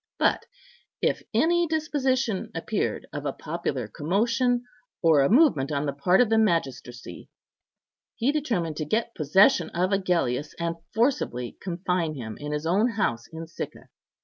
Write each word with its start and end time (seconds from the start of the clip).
But 0.17 0.47
if 1.03 1.21
any 1.31 1.67
disposition 1.67 2.49
appeared 2.55 3.05
of 3.13 3.27
a 3.27 3.31
popular 3.33 3.87
commotion, 3.87 4.63
or 5.03 5.21
a 5.21 5.29
movement 5.29 5.71
on 5.71 5.85
the 5.85 5.93
part 5.93 6.21
of 6.21 6.29
the 6.31 6.39
magistracy, 6.39 7.29
he 8.15 8.31
determined 8.31 8.77
to 8.77 8.85
get 8.85 9.13
possession 9.13 9.69
of 9.75 9.91
Agellius, 9.91 10.55
and 10.57 10.77
forcibly 10.95 11.55
confine 11.61 12.15
him 12.15 12.35
in 12.39 12.51
his 12.51 12.65
own 12.65 12.89
house 12.93 13.27
in 13.31 13.45
Sicca. 13.45 13.89